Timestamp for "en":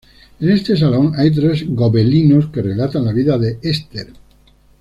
0.39-0.49